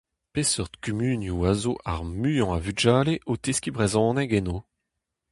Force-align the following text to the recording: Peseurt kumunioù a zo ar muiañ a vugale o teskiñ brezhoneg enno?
Peseurt 0.33 0.73
kumunioù 0.81 1.39
a 1.49 1.51
zo 1.61 1.73
ar 1.91 2.01
muiañ 2.19 2.49
a 2.57 2.59
vugale 2.65 3.15
o 3.31 3.33
teskiñ 3.43 3.73
brezhoneg 3.75 4.29
enno? 4.39 4.57